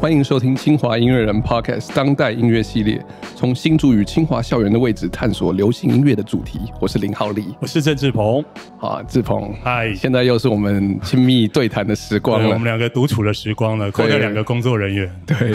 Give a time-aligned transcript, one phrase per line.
[0.00, 3.04] 欢迎收听清华音乐人 Podcast 当代音乐系列，
[3.36, 6.58] 从新竹与清华校园的位置探索流行音乐的主题。
[6.80, 8.42] 我是林浩利，我是郑志鹏。
[8.80, 12.48] 啊，志鹏，嗨，现在又是我们亲密对谈的时光了。
[12.48, 15.20] 我们两个独处的时光了，扣掉两个工作人员。
[15.26, 15.52] 对，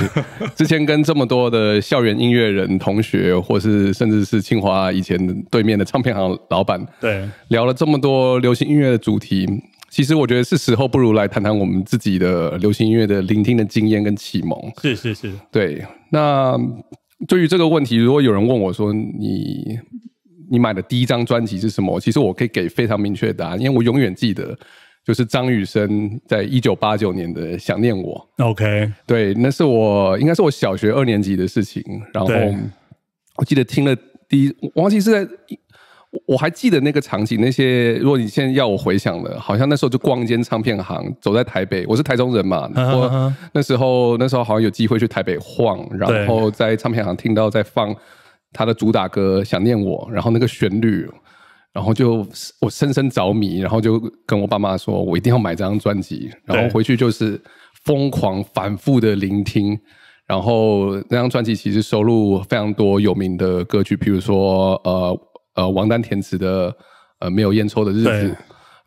[0.56, 5.18] 之前跟这么多的校园音乐人同学，或是甚至是清华以前
[5.50, 9.50] 对面的唱片行老板，对，聊了这么多流行音乐的主题。
[9.96, 14.60] 其实我觉得是时候，不如来谈谈我们自己的流行音乐的聆听的经验跟启蒙。
[14.82, 15.82] 是是是，对。
[16.12, 16.54] 那
[17.30, 19.80] 对于这个问题，如果有人问我说你
[20.52, 21.98] 你买的第一张专辑是什么？
[21.98, 24.54] 其实我可以给非常明确的答案，因为我永远记得，
[25.06, 28.28] 就是张雨生在一九八九年的《想念我》。
[28.46, 31.82] OK，对，那是我应该是我小学二年级的事情。
[32.14, 32.30] 然后
[33.38, 33.96] 我记得听了
[34.28, 35.26] 第一，忘记是在。
[36.26, 47.96] 我还记得那个场景，那些如果你现在要我回想了，好像那时候就逛一间唱片行，走在台北，我是台中人嘛，我那时候那时候好像有机会去台北晃，然后在唱片行听到在放
[48.54, 51.10] 他的主打歌《想念我》，然后那个旋律，
[51.74, 52.26] 然后就
[52.62, 57.40] 我深深着迷，然后就跟我爸妈说，我一定要买这张专辑，然后回去就是
[57.84, 59.78] 疯狂反复的聆听，
[60.28, 65.20] 然后那张专辑其实收录非常多有名的歌曲，比如说呃。
[65.56, 66.76] 呃，王丹填词的
[67.20, 68.38] 呃，没有烟抽的日子，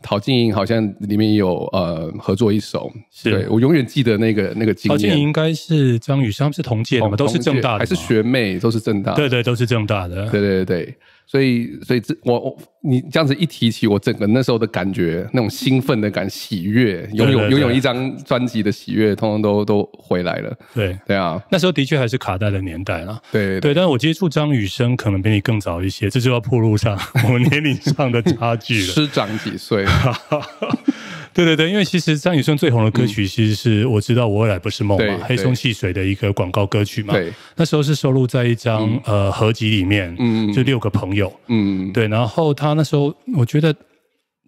[0.02, 2.90] 陶晶莹好像里面有呃合作一首，
[3.24, 4.96] 对我永远记得那个那个经验。
[4.96, 10.94] 陶晶莹应该是张雨生是同届的嘛，都是正大的，还是学妹都是正大，对对，都是正大的，对对对。
[11.30, 20.56] 所以，所以这我我你这样子一提起，我整个那时候的感觉，那种兴奋的感、喜悦，拥有拥有一张专辑的喜悦，通通都都回来了。
[20.74, 23.20] 对对啊，那时候的确还是卡带的年代了。
[23.30, 28.86] 对对，但是我接触张雨生可能比你更早一些，这就要铺路上 我们年龄上的差距了。
[28.86, 29.84] 师长几岁？
[31.38, 37.14] 对对对，因为其实张雨生最红的歌曲，其实是我知道我未来不是梦嘛，黑松汽水的一个广告歌曲嘛。
[37.14, 42.08] 对，那时候是收录在一张呃合集里面，嗯，就六个朋友，嗯，对。
[42.08, 43.72] 然后他那时候，我觉得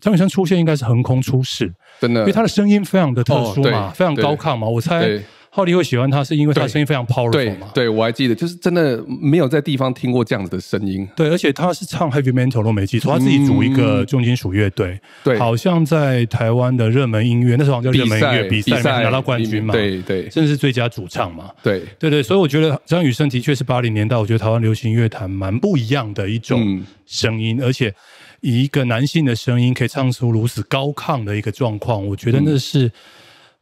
[0.00, 5.22] 张雨生出现应该是横空出世，真的，因为他的声音非常的特殊嘛，非常高亢嘛，我猜。
[5.52, 7.70] 浩利会喜欢他，是因为他声音非常 powerful 嘛？
[7.74, 11.06] 对，我还记得，就是真的没有在地方听过这样子的声音。
[11.16, 21.82] 对，而且他是唱 heavy metal，都没记错，他自己组一个重金属乐队，对，好像在台湾的热门音乐，那时候叫热门音乐比赛拿到冠军嘛，对对，甚至是最佳主唱嘛，对。
[21.98, 27.92] 对对，所以我觉得张雨生的确是八零年代，我觉得台湾流行乐坛蛮不一样的一种声音，而且
[28.40, 32.88] 以一个男性的声音可以唱出如此高亢的一个状况，我觉得那是。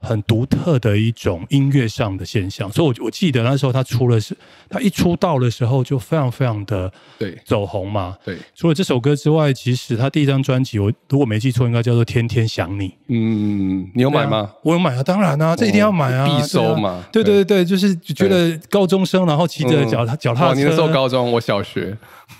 [0.00, 4.36] 很独特的一种音乐上的现象，所以，我我记得那时候他出了是，
[4.70, 8.16] 他一出道的时候就非常非常的对走红嘛。
[8.24, 12.88] 对，除了这首歌之外，其实他第一张专辑，我如果没记错，应该叫做《天天想你》。
[13.08, 14.52] 嗯，你有买吗？
[14.62, 17.04] 我有买啊，当然啊，这一定要买啊，必收嘛。
[17.12, 20.54] 对对对对，就是觉得高中生，然后骑着脚踏脚踏车。
[20.54, 21.96] 你那时候高中，我小学，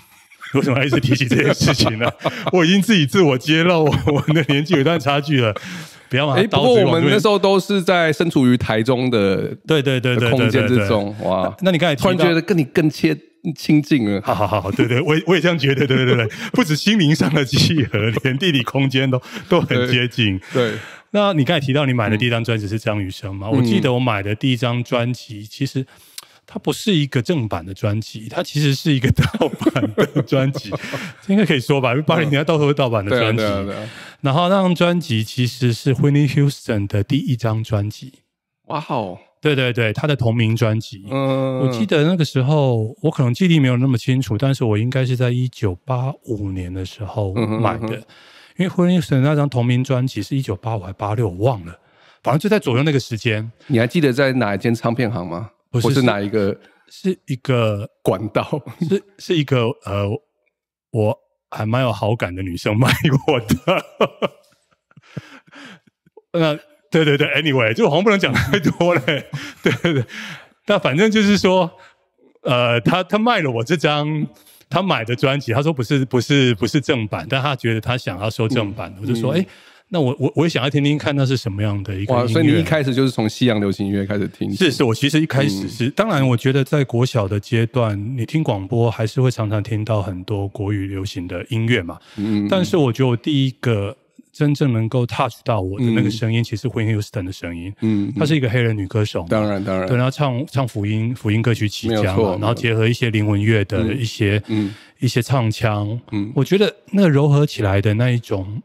[0.55, 2.09] 为什么一直提起这件事情呢？
[2.53, 5.53] 我已经自己自我揭露，我们的年纪有一段差距了。
[6.09, 11.55] 不要哎，不过我们那时候都是在身处于台中的对对对对空间之中，哇！
[11.61, 13.15] 那你刚才突然觉得跟你更切
[13.55, 20.39] 亲近了，好好好，对对，我我也这样觉得，对对对，不止心灵上的契合，连地理空间都 都很接近。
[20.51, 20.73] 对，
[21.11, 23.49] 那你刚才提到你买的第一张专辑是张雨生嘛？
[23.49, 25.85] 我记得我买的第一张专辑其实。
[26.51, 30.71] 它不是一个正版的专辑，它其实是一个盗版的专辑，
[31.29, 31.91] 应该可以说吧？
[31.91, 33.43] 因为八零年代到处是盗版的专辑。
[34.21, 38.13] 然后那张专辑其实是 Whitney Houston 的第一张专辑。
[38.65, 39.19] 哇哦！
[39.39, 41.05] 对对对，他的同名专辑。
[41.11, 47.95] 嗯，我记得那个时候我可能记忆没有那么清楚，但是我应该是在一九八五年的时候买的，
[48.57, 51.79] 因为 Whitney Houston 那张同名专辑是一九八五还八六，我忘了，
[52.23, 53.49] 反正就在左右那个时间。
[53.67, 55.51] 你还记得在哪一间唱片行吗？
[55.71, 56.57] 不是哪一个，
[56.87, 58.43] 是一个 管道，
[58.81, 60.07] 是是一个呃，
[60.91, 61.17] 我
[61.51, 62.91] 还蛮有好感的女生卖
[63.27, 63.55] 我的。
[66.33, 66.55] 那
[66.91, 69.25] 对对对，anyway，就好像不能讲太多嘞。
[69.61, 70.05] 对对对，
[70.65, 71.71] 但反正就是说，
[72.41, 74.27] 呃，他他卖了我这张
[74.69, 79.45] 他买的专辑，他说不是不是不是正版，但他觉得他想要收正版，我就说哎。
[79.91, 82.27] 那我我我也想要听听看，那是什么样的一个音乐？
[82.27, 84.53] 所以你一开始就是从西洋流行音乐开始听？
[84.55, 91.97] 是是，我其实一开始是，当然，我觉得在国小的阶段，你听广播还是会常常听到很多国语流行的音乐嘛。
[92.17, 92.47] 嗯。
[92.47, 93.97] 但是我觉得我第一个
[94.31, 97.73] 真正能够 touch 到我的那个声音，其实 Whitney Houston 的声音。
[97.81, 98.13] 嗯。
[98.15, 99.25] 她是一个黑人女歌手。
[99.27, 99.87] 当然当然。
[99.87, 105.99] 对，然后唱唱福音福音歌曲起家嘛，然后结合一些灵魂乐的一些嗯一些唱腔。
[106.11, 106.31] 嗯。
[106.35, 108.61] 我觉得那个柔合起来的那一种。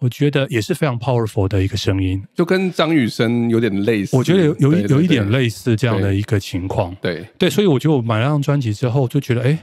[0.00, 4.16] 我觉得也是非常 powerful 的一个声音，就跟张雨生有点类似。
[4.16, 6.94] 我觉得有有一有一点类似这样的一个情况。
[7.02, 9.58] 对对，所以我觉得我买了张专辑之后，就觉得哎，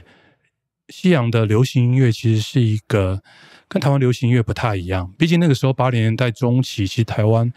[0.90, 3.22] 西洋的流行音乐其实是一个
[3.66, 5.10] 跟台湾流行音乐不太一样。
[5.16, 7.50] 毕竟那个时候八零年代中期，其实台湾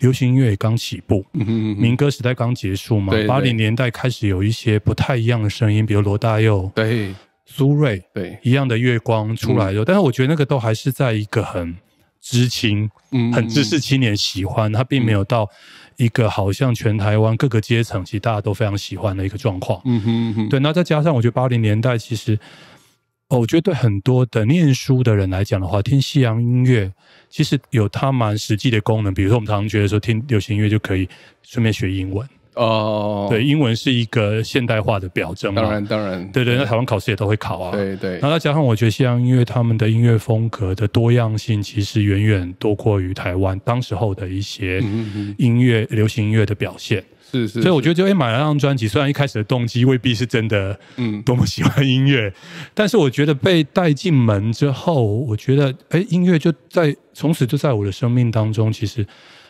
[0.00, 3.14] 流行音乐也刚起步，民歌时代刚结束嘛。
[3.26, 7.14] 八零年代开始有一些不太一样的声音，比如罗大佑、对
[7.46, 9.82] 苏芮、对一样的月光出来的。
[9.86, 11.74] 但是我觉得那个都还是在一个很。
[12.28, 15.48] 知青，嗯，很知识青年喜欢他，并没有到
[15.96, 19.80] 一个好像全台湾各个阶层其实大家都非常喜欢的一个状况。
[19.84, 20.58] 嗯哼哼，对。
[20.58, 22.36] 那再加上我觉得八零年代其实，
[23.28, 26.92] 哦，我觉得对很多的念书的人来讲的话，听西洋音乐
[27.30, 29.14] 其实有它蛮实际的功能。
[29.14, 31.08] 比如说，我们常常觉得说听流行音乐就可以
[31.44, 32.28] 顺便学英文。
[32.56, 35.54] 哦，对，英文是一个现代化的表征。
[35.54, 37.70] 当然，当然，对对，那台湾考试也都会考啊。
[37.70, 38.12] 对对。
[38.12, 44.82] 然后再加上，我觉得西洋音乐他们的音乐风格的多样性，其实远远多过于台湾当时候的一些
[45.36, 47.04] 音乐、流行音乐的表现。
[47.30, 47.60] 是是。
[47.60, 52.32] 所以我觉得，就哎，买了张专辑，虽然一开始的动机未必是真的，嗯，多么喜欢音乐，
[52.72, 59.06] 但是我觉得被带进门之后，我觉得，哎，音乐就在从此就在我的生命当中，其实。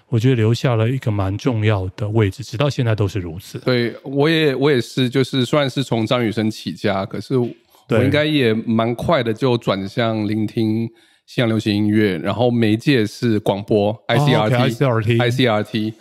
[0.08, 3.58] 我觉得留下了一个蛮重要的位置，直到现在都是如此。
[3.58, 7.48] 对，我也我也是，就是虽然是从张雨生起家，可是我
[7.90, 10.88] 应该也蛮快的就转向聆听
[11.26, 15.94] 西洋流行音乐，然后媒介是广播，ICRT，ICRT。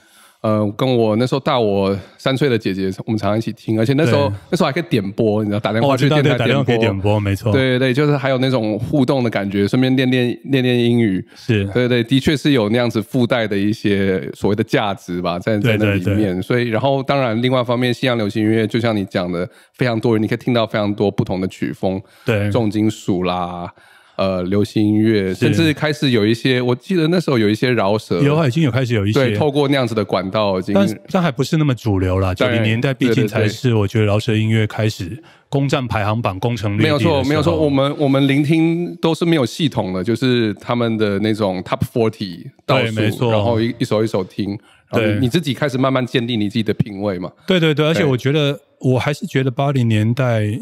[0.46, 11.66] 呃，跟我那时候大我三岁的姐姐，我们常常一起听，而且那时候那时候还可以点播，你知道，打电话去电台点播，点播，没错，对对对，就是还有那种互动的感觉，顺便练练练练英语，是。
[11.74, 16.40] 对对，的确是有那样子附带的一些所谓的价值吧，在在那里面。
[16.44, 23.68] 所以，然后当然，另外一方面，西洋流行音乐就像你讲的，非常多人，你可以听到非常多不同的曲风，对，重金属啦。
[24.18, 32.34] 呃，流行音乐，甚至开始有一些，我记得那时候有一些饶舌，有已经有开始有一些，对，透过那样子的管道，但但还不是那么主流了。
[32.34, 36.84] 九零年代毕竟才是我觉得饶舌音乐开始攻占排行榜、攻城略地。
[36.84, 37.58] 没有错，没有错。
[37.58, 44.58] 我们我们聆听都是没有系统的，就是他们的那种 Top Forty 倒数，然后一一首一首听，
[44.94, 47.30] 对，你自己开始慢慢建立你自己的品味嘛。
[47.46, 50.58] 对对对，而且我觉得我还是觉得八零年代。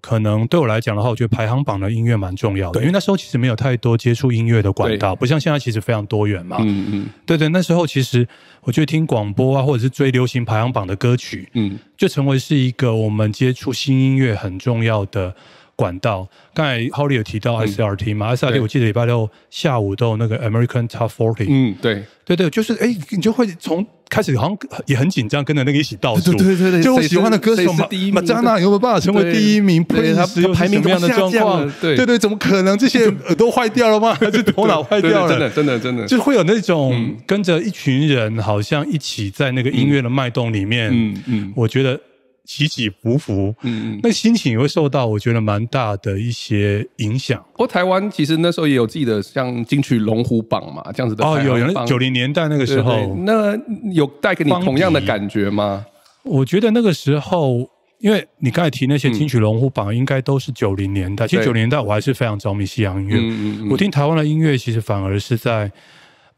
[0.00, 6.56] 可能对我来讲的话，我觉得排行榜的音乐蛮重要的，因为那时候其实没有太多接触音乐的管道，不像现在其实非常多元嘛。
[6.60, 8.26] 嗯嗯，对对，那时候其实
[8.62, 15.34] 我觉得听广播啊，或者是追流行排行榜的歌曲，嗯，就成为是一个我们接触新音乐很重要的
[15.78, 16.28] 管道。
[16.52, 21.46] 刚才 Holly 有提到 SRT 嘛，SRT 我记得礼拜六下午都有那个 American Top Forty。
[21.48, 23.86] 嗯，对对对，就是哎，你就会从。
[24.10, 26.32] 开始好像也很紧张，跟着那个一起倒数。
[26.32, 29.84] 对对对，就我喜欢的歌手嘛，马扎纳有没有办法成为第一名？
[29.84, 31.70] 他排名什么样的状况？
[31.78, 32.74] 对对对，怎么可能？
[32.78, 34.14] 这些耳朵坏掉了吗？
[34.18, 35.28] 还是头脑坏掉了？
[35.28, 40.88] 真的真的真的，就会有那种跟着一群人，好像一起在那个音乐的脉动里面。
[40.90, 42.00] 嗯嗯，我觉得。
[42.48, 47.38] 起起伏伏，嗯嗯，那心情也会受到我觉得蛮大的一些影响。
[47.52, 53.54] 不过台湾其实那时候也有自己的像金曲龙虎榜嘛，这样子的哦，有九零年代那个时候，那
[53.92, 55.84] 有带给你同样的感觉吗？
[56.22, 57.68] 我觉得那个时候，
[57.98, 61.28] 因为你刚才提那些金曲龙虎榜，应该都是九零年代。
[61.28, 65.70] 其实九零年代我还是非常着迷西洋音乐，我听台湾的音乐，其实反而是在。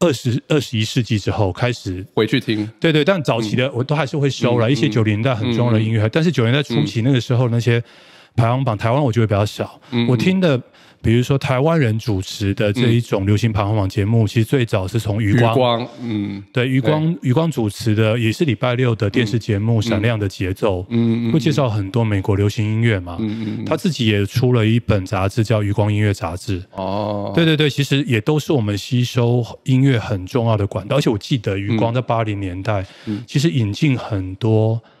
[0.01, 7.81] 二十二十一世纪之后开始回去听，对对，但早期的我都还是会收了一些九零年代很重要的音乐，但是九零年代初期那个时候那些
[8.35, 10.61] 排行榜，台湾我觉得比较少，我听的。
[11.03, 34.79] 比如说台湾人主持的这一种流行排行榜节目，其实最早是从余光，嗯，对，余光余光主持的也是礼拜六的电视节目《闪亮的节奏》，嗯，会介绍很多美国流行音乐嘛，嗯嗯，他自己也出了一本杂志叫《余光音乐杂志》，哦，对对对，其实也都是我们吸收音乐很重要的管道，而且我记得余光在八零年代，嗯，其实引进很多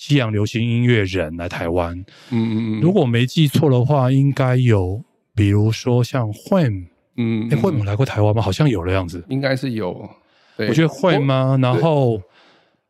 [0.00, 1.94] 西洋流行音乐人来台湾，
[2.30, 5.04] 嗯嗯嗯，如果没记错的话，应该有。
[5.34, 6.86] 比如说像惠姆，
[7.18, 8.40] 嗯，哎，惠姆来过台湾吗？
[8.40, 10.08] 好像有的样子，应该是有。
[10.56, 11.58] 我觉得会吗？
[11.60, 12.18] 然后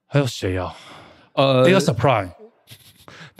[0.06, 0.72] 还有谁啊？
[1.32, 2.28] 呃，Air Supply。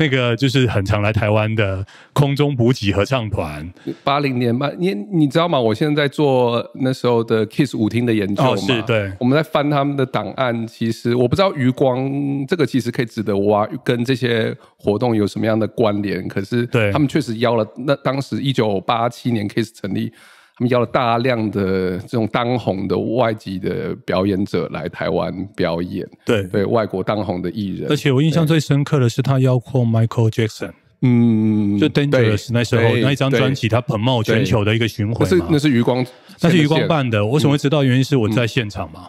[0.01, 3.71] 那个就是很常来台湾的空中补给合唱团，
[4.03, 5.61] 八零年吧，你你知道吗？
[5.61, 10.67] 我现在在做那时候的 Kiss 舞厅的研究嘛，是对，我们在翻他们的档案。
[10.67, 12.11] 其实我不知道余光
[12.47, 16.27] 这个其实可以值得挖，跟这些活动有什么样的关联？
[16.27, 20.11] 可是对他们确实邀了，那当时一九八七年 Kiss 成立。
[20.61, 27.91] 他们邀了大量的这种当红的外籍的表演者来台湾表演，对对，外国当红的艺人。
[27.91, 36.05] 而且我印象最深刻的是他邀过 Michael Jackson，嗯，就 Dangerous 那时候那一张专辑，它 promo 全球的一个巡回嘛，那是余光，
[36.43, 37.25] 那是余光办的。
[37.25, 37.83] 我怎么会知道？
[37.83, 39.09] 原因是我在现场嘛。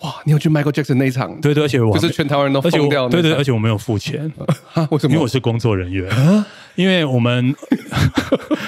[0.00, 1.40] 哇，你有去 Michael Jackson 那一场？
[1.40, 3.08] 对对，而且我就是全台湾人都疯掉。
[3.08, 4.32] 对对，而且我没有付钱，
[4.90, 5.12] 为什么？
[5.12, 6.10] 因为我是工作人员。
[6.78, 7.52] 因为我们，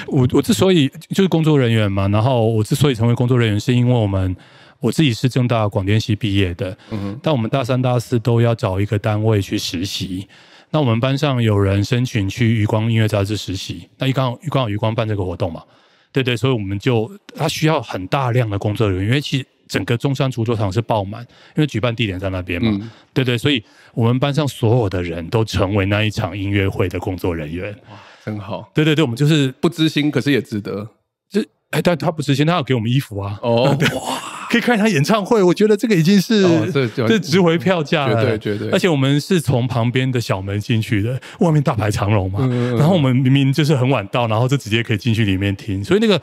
[0.07, 4.35] 我我之所以就是工作人员嘛，然后我之所以成为工作人员，是因为我们
[4.81, 10.27] 我自己是正大广电系毕业的，嗯，但我们大三、大四都要找一个单位去实习。
[10.71, 15.63] 那我们班上有人申请去余光音乐杂志实习，那余光余光余光办这个活动嘛，
[16.11, 19.45] 对对，所以我们就他需要很大量的工作人员，因为其实。
[19.71, 21.21] 整个中山足球场是爆满，
[21.55, 23.63] 因为举办地点在那边嘛，对对，所以
[23.93, 28.69] 我们班上所有的人都成为那一场音乐会的工作人员，哇，真好。
[28.73, 30.85] 对对对，我们就是不知心，可是也值得。
[31.29, 33.39] 就哎，但他不知心，他要给我们衣服啊。
[33.41, 33.63] 哦，
[33.95, 38.69] 哇，可以看一他演唱会，我觉得这个已经是这这值回票价了，绝对绝对。
[38.71, 42.45] 而且我们是从旁边的小门进去的，外面大排长龙嘛，
[42.77, 46.21] 然后我们明明就是很晚到，然后就直接可以进去里面听，所以那个。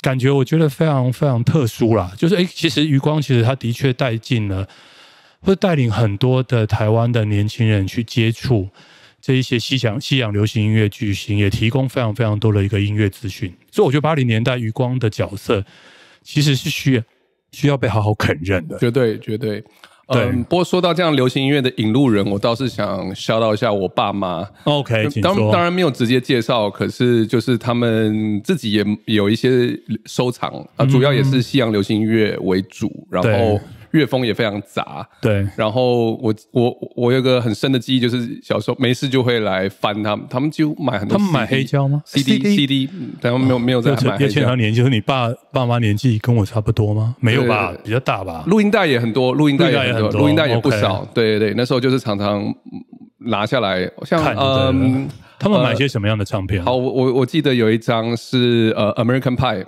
[0.00, 4.68] 感觉我觉得非常非常特殊啦，就是哎，其实余光其实他的确带进了，
[5.40, 8.68] 或带领很多的台湾的年轻人去接触
[9.20, 13.52] 这一些西洋西洋流行音乐巨星，也提供非常非常多的一个音乐资讯。
[13.72, 15.64] 所以我觉得八零年代余光的角色
[16.22, 17.02] 其实是需要
[17.50, 19.62] 需要被好好肯认的，绝对绝对。
[20.08, 24.46] 嗯，不过说到这样流行音乐的引路人，我倒是想 shout 一下我爸妈。
[24.64, 33.60] OK，当当然没有直接介绍，可是就是他们自己也有一些收藏啊，主要也是西洋流行音乐为主，然后。
[33.92, 35.46] 乐风也非常杂，对。
[35.56, 41.16] 然后我我我有个很深的记忆，就是小时候没事就会来翻他们，他们就买很多。
[41.16, 42.88] 他们买黑胶吗？CD CD，
[43.20, 44.16] 他们没有没有在买。
[44.18, 47.16] 叶倩华年纪和你爸爸妈年纪跟我差不多吗？
[47.20, 48.44] 没有吧，比较大吧。
[48.46, 51.06] 录音带也很多，录音带也很多，录音带也不少。
[51.14, 52.42] 对对对，那时候就是常常
[53.18, 56.64] 拿下来，像嗯，他们买些什么样的唱片？
[56.64, 59.64] 好，我我我记得有一张是呃，American Pie。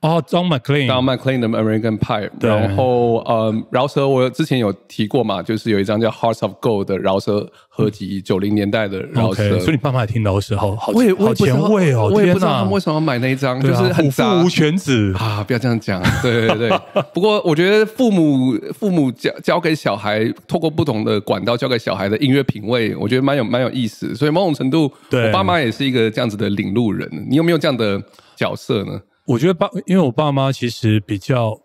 [0.00, 9.58] 哦，John McLean，John McLean 的 American Pie，然后呃，饶舌我之前有提过嘛，就是有一张叫 Hearts of Gold 的饶舌合集，九零年代的饶舌。
[9.58, 12.10] 所以你爸妈也听饶舌，好好好前卫哦！
[12.12, 15.42] 我也不知道他们为什么买那一张，就是很父无犬子啊！
[15.42, 16.80] 不要这样讲，对对对。
[17.14, 24.14] 不过我觉得父母父母教教给小孩，透过不同的管道教给小孩的音乐品味，我觉得蛮有蛮有意思。
[24.14, 27.10] 所以某种程度，我爸妈也是一个这样子的领路人。
[27.28, 28.00] 你有没有这样的
[28.36, 29.00] 角色呢？
[29.26, 31.58] 我觉得爸，因为我爸妈其实比较，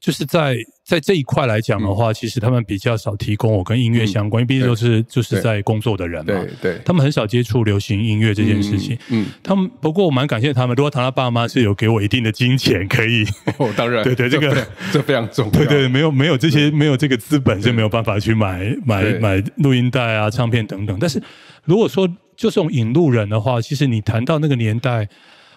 [0.00, 8.98] 就是在在这一块来讲的话，其实他们比较少提供我跟音乐相关，因为毕竟都是就是在工作的人嘛，对对，他们很少接触流行音乐这件事情。
[9.08, 13.24] 嗯，他们不过我蛮感谢他们，如果他爸妈是有给我一定的金钱，可以，
[13.58, 20.96] 哦，当然， 对对，这个这非常重要，对对，没有没有这些没有这个资本，是没有办法去买买买录音带啊、唱片等等。
[21.00, 21.22] 但是
[21.64, 25.08] 如果说就这种引路人的话，其实你谈到那个年代。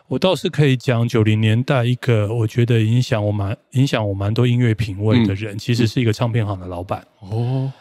[0.09, 7.05] 我倒是可以讲九零年代一个我觉得影响我蛮影响我蛮多音乐品味的人，其实是一个唱片行的老板。
[7.19, 7.71] 哦，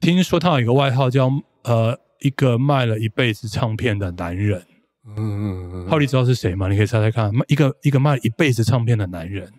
[0.00, 1.30] 听说他有一个外号叫
[1.64, 4.62] 呃一个卖了一辈子唱片的男人。
[5.06, 5.88] 嗯嗯嗯。
[5.90, 6.68] 浩利知道是谁吗？
[6.68, 9.52] 你可以猜猜看，一个一个卖一辈子唱片的男人，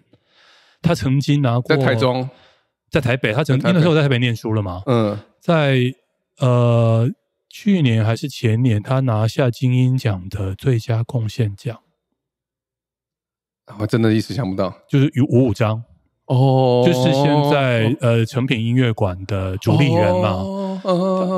[0.82, 2.28] 他曾经拿过在台中，
[2.90, 4.82] 在台北，他曾经那时候在台北念书了吗？
[4.88, 5.94] 嗯，在
[6.40, 7.08] 呃
[7.50, 11.80] 去年还是前年，他拿下金鹰奖的最佳贡献奖。
[13.80, 15.84] 我真的一时想不到，就是有五五章
[16.28, 20.44] 哦，就是现在呃成品音乐馆的主理人嘛。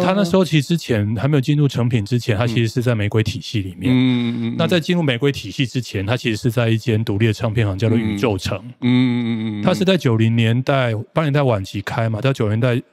[0.04, 3.94] 他那时候其实之前还没有进入成品之前，他其实是在玫瑰体系里面。
[3.94, 8.58] 嗯嗯那在进入玫瑰体系之前，他其实是在一间独立的唱片行，叫做宇宙城。
[8.82, 9.64] 嗯嗯嗯。
[9.64, 12.84] 他是在九零年代八零年代晚期开嘛，到九零年代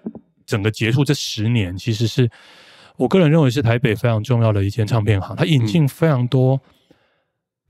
[0.47, 2.31] 整个结束这十年，其实是
[2.97, 5.35] 我个人认为是台北非常重要的一间唱片行。
[5.35, 6.61] 他引进非常多。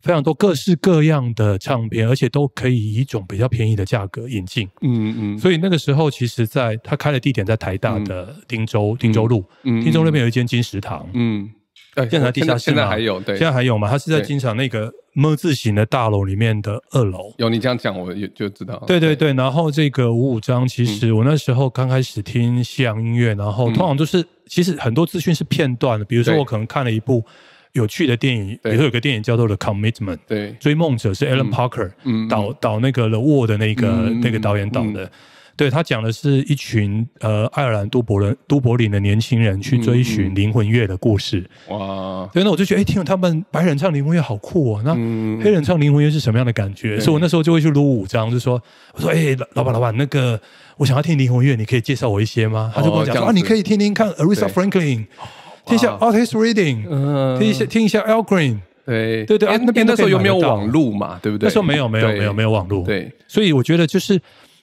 [0.04, 4.68] 非常多各式各样的唱片，而且都可以以一种比较便宜的价格引进。
[4.82, 5.38] 嗯嗯。
[5.38, 11.08] 所以那个时候，其实在他开的地点在台大的汀州汀州路，汀州那边有一间金石堂。
[11.14, 11.50] 嗯。
[12.10, 13.88] 现在地下现在还有，对，现在还有吗？
[13.88, 17.32] 它是在金场那个么字形的大楼里面的二楼。
[17.38, 18.76] 有你这样讲，我也就知道。
[18.84, 27.24] 对对对，然后这个五五章，其实我那时候刚开始听西洋音乐，然后通常都是其实很多资讯是片段的，比如说我可能看了一部。
[27.74, 31.90] 有趣的电影，比如说有个电影叫做《The Commitment》，对，追梦者是 Alan Parker
[32.28, 33.86] 导导那个《The War》的那个
[34.22, 35.10] 那个导演导的，
[35.56, 41.44] 对他讲的是一群呃爱尔兰都柏林都柏林的年轻人去追寻灵魂乐的故事。
[41.68, 42.28] 哇！
[42.32, 44.82] 对，那我就觉得，哎，听了他们白人唱灵魂乐好酷哦。
[44.84, 44.94] 那
[45.42, 47.00] 黑人唱灵魂乐是什么样的感觉？
[47.00, 48.62] 所以我那时候就会去撸五张，就说，
[48.94, 50.40] 我说，哎，老板老板，那个
[50.76, 52.72] 我想要听灵魂乐，你可以介绍我一些吗？
[52.72, 55.06] 他就跟我讲说，啊，你可以听听看 Aretha Franklin。
[55.66, 59.24] 听一下 Artist Reading，嗯，听一下听一下 Al Green，对。
[59.24, 61.18] 对对，那边那时候有没有网路嘛？
[61.22, 61.46] 对不对？
[61.46, 64.20] 那时候没有没有没有没有网路，对，所以我觉得就是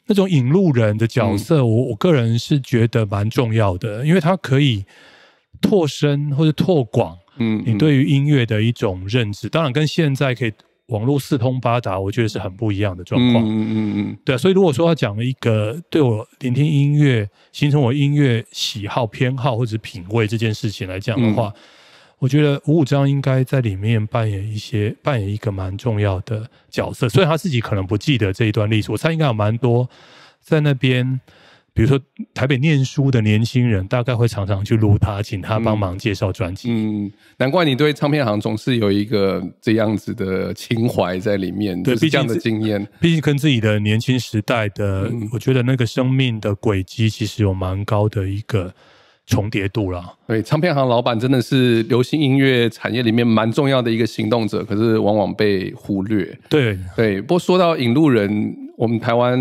[0.08, 4.86] 那种引路人的角色，我我个人是觉得蛮重要的，因为他可以
[5.62, 10.53] 拓深或者拓广，嗯，你对于音乐的一种认知，当然跟现在可以。
[10.91, 13.43] 网络四通八达，我觉得是很不一样的状况。
[13.43, 14.38] 嗯嗯嗯，对啊。
[14.38, 21.53] 所以如果说要讲一个对我聆听音乐、形成我音乐喜好、偏好或者品味这件事情来讲的话，
[22.19, 27.10] 我觉得五五章应该在里面扮演一些扮演一个蛮重要的角色。
[27.10, 29.89] 虽然他自己可能不记得这一段历史，我猜应该有蛮多
[30.39, 31.19] 在那边。
[31.73, 31.97] 比如说
[32.33, 36.69] 台北念书的年轻人，大概会常常去录他，请他帮忙介绍专辑。
[36.69, 42.85] 嗯，难怪你对唱片行总是有一个这样子的情怀在里面，对，这样的经验。
[42.99, 48.73] 毕竟跟自己的年轻时代的，我觉得那个生命的轨迹，其实有蛮高的一个
[49.25, 50.17] 重叠度了。
[50.27, 56.37] 对，唱片行老板真的是流行音乐产业里面蛮重要的一个行动者，可是往往被忽略。
[56.49, 59.39] 对对，不过说到引路人，我们台湾。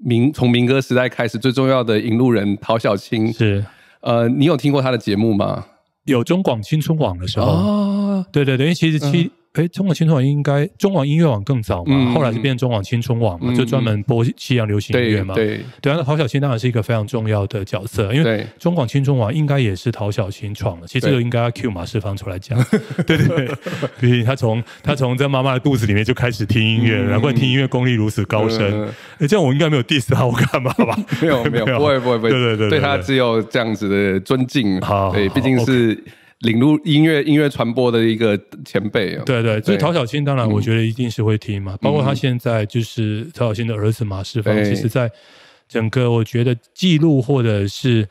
[0.00, 3.64] 民从民歌时代开始，最重要的引路人陶小青是，
[4.00, 5.66] 呃，你有听过他的节目吗？
[6.04, 9.28] 有中广青春网的时候，对对对，因为其实其。
[9.58, 15.34] 哎，中广青春网应该中广音乐网更早嘛，后来就变成中广青春网嘛，就专门播西洋流行音乐嘛。
[15.34, 20.86] 对对，那陶小青当然是一个非常重要的角色，因为中广青春网应该也是陶小青创的。
[20.86, 22.56] 其实这个应该要 Q 马世芳出来讲。
[23.04, 23.48] 对 对对，
[24.00, 28.88] 毕竟 他从他从在妈妈的肚子里面就开始听音乐，难怪听音乐功力如此高深。
[29.18, 30.96] 哎，这样我应该没有 diss 他，我干嘛 吧？
[31.20, 34.80] 没有没有，不会不会不会，对对对，对他只有这样子的尊敬。
[34.80, 36.00] 好，对，毕竟是。
[36.40, 45.10] 领路音乐音乐传播的一个前辈啊，对对，所以陶小青当然我觉得一定是会听嘛，包括他现在就是陶小青的儿子马世芳，其实在
[45.68, 48.08] 整个我觉得记录或者是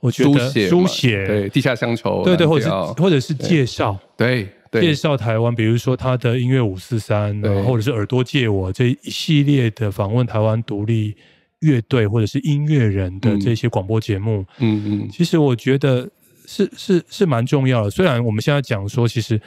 [0.00, 2.70] 我觉得书写对地下乡愁，对对，或者是
[3.02, 11.16] 或者是介绍对介绍台湾，比如说他的音乐五四三，或者是耳朵借我这一系列的访问台湾独立
[11.60, 16.06] 乐队或者是音乐人的这些广播节目，嗯嗯，其实我觉得。
[16.46, 17.90] 是是是蛮重要的。
[17.90, 19.40] 虽然我们现在讲说，其实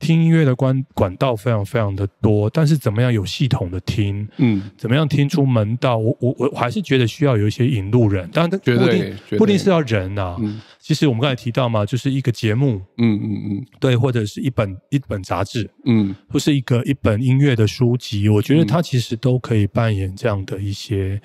[0.00, 8.28] 听音乐的管管道非常非常的多，但是怎么样有系统的听，嗯，怎么样听出门道，我我我还是觉得需要有一些引路人。
[8.30, 10.36] 当然，不一定不一定是要人啊。
[10.80, 21.18] 其实我们刚才提到嘛，就是一个节目，嗯嗯嗯，对，或者是一本一本杂志，嗯，或是一个一本音乐的书籍，我觉得它其实都可以扮演这样的一些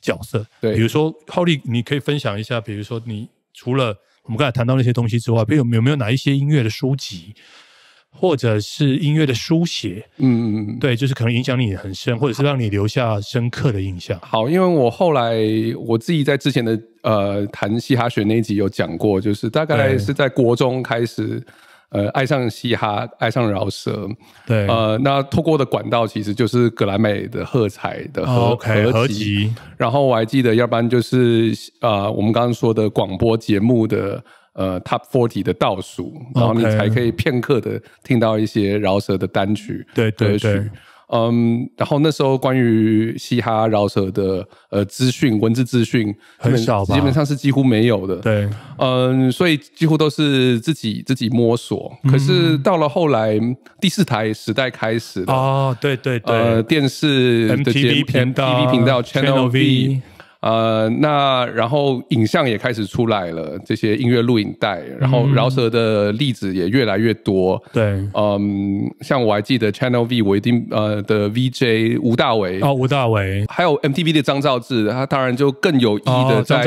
[0.00, 0.44] 角色。
[0.60, 7.34] 对，比如说浩利，你可以分享一下，比如说你除了我们刚才谈到那些东西之外，比如有没有哪一些音乐的书籍，
[8.10, 10.04] 或者是音乐的书写？
[10.18, 14.18] 嗯嗯嗯，对，就是可能影响你很深，或者是让你留下深刻的印象。
[14.20, 15.36] 好，因为我后来
[15.78, 21.42] 我自己在之前的呃谈嘻哈学那一集有讲过，就是大概是在国中开始。
[21.94, 24.08] 呃，爱上嘻哈，爱上饶舌，
[24.44, 34.20] 对，呃，那透过的管道其实就是格莱美的喝彩的合合集，然后我还记得，要不然就是呃，我们刚刚说的广播节目的
[34.54, 40.68] 呃 Top Forty 的倒数，然后你才可以片刻的听到一些饶舌的单曲，对对对。
[41.08, 48.16] 嗯，然后那时候关于嘻哈饶舌的呃资讯，文字资讯很少，基本上是几乎没有的。
[48.16, 51.92] 对，嗯，所以几乎都是自己自己摸索。
[52.10, 53.38] 可是到了后来
[53.80, 60.00] 第四台时代开始了，哦，对对对，呃，电视的节目，TV 频道，Channel V。
[60.44, 67.62] 呃，那然后影像也开始出来了，这些音乐录影带，然后饶舌的例子也越来越多。
[67.72, 72.60] 对，嗯，像我还记得 Channel V，我一定呃的 VJ 吴大维。
[72.60, 76.62] 哦，吴大维，还有 MTV 的张兆志，他当然就更有意的在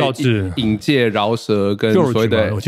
[0.55, 2.59] 引介饶舌跟所谓的对，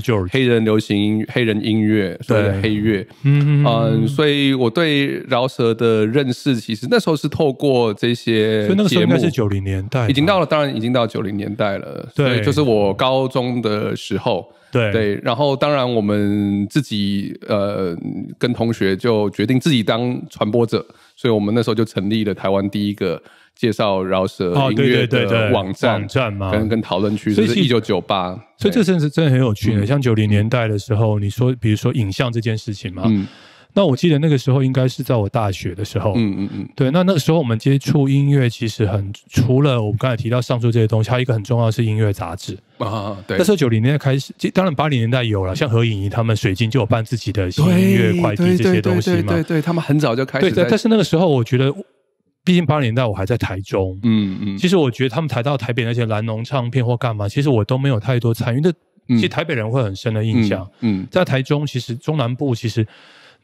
[0.00, 3.06] 就黑人流行音黑人音乐，所谓的黑乐。
[3.22, 10.25] 嗯嗯，所以我对饶舌的认识，其实那时候是透过这些，所以那个时候应该是九零年代，已经。
[10.26, 12.06] 到了，当然已经到九零年代了。
[12.14, 14.52] 对，就是我高中的时候。
[14.72, 17.96] 对对，然后当然我们自己呃
[18.36, 20.84] 跟同学就决定自己当传播者，
[21.14, 23.22] 所以我们那时候就成立了台湾第一个
[23.54, 27.32] 介绍饶舌音乐的网站网站嘛，跟跟讨论区。
[27.32, 29.86] 这是一九九八，所以这真是真的很有趣的。
[29.86, 33.04] 像九零年代的时候，你说比如说影像这件事情嘛。
[33.76, 36.90] 那我记得那个时候应该是在我大学的时候，嗯嗯嗯，对。
[36.90, 43.14] 那那个时候我们接触音乐，其实很除了我们刚才提到上述这些东西，还有一个很重要是音乐杂志啊。
[43.26, 49.34] 对，那时候九零年代开始，当然八零年代有了，像何颖仪他们水晶就有办自己的音乐快递这些东西嘛。
[49.34, 50.50] 对对，他们很早就开始。
[50.50, 51.70] 对，但是那个时候我觉得，
[52.46, 58.72] 毕竟八零年代我还在台中，嗯嗯，其实我觉得他们抬到台北那些蓝农唱片或干嘛，其实我都没有太多参与的。
[59.08, 60.66] 其实台北人会很深的印象。
[60.80, 62.84] 嗯，在台中，其实中南部其实